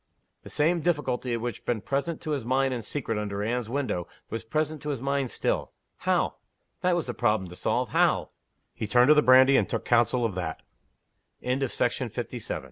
The 0.41 0.49
same 0.49 0.81
difficulty 0.81 1.37
which 1.37 1.59
had 1.59 1.65
been 1.65 1.81
present 1.81 2.21
to 2.21 2.31
his 2.31 2.43
mind 2.43 2.73
in 2.73 2.81
secret 2.81 3.19
under 3.19 3.43
Anne's 3.43 3.69
window 3.69 4.07
was 4.31 4.43
present 4.43 4.81
to 4.81 4.89
his 4.89 4.99
mind 4.99 5.29
still. 5.29 5.73
How? 5.97 6.37
That 6.81 6.95
was 6.95 7.05
the 7.05 7.13
problem 7.13 7.51
to 7.51 7.55
solve. 7.55 7.89
How? 7.89 8.29
He 8.73 8.87
turned 8.87 9.09
to 9.09 9.13
the 9.13 9.21
brandy, 9.21 9.57
and 9.57 9.69
took 9.69 9.85
counsel 9.85 10.25
of 10.25 10.33
that. 10.33 10.63
CHAPTER 11.43 11.59
THE 11.67 11.69
FIFTIETH. 11.69 12.51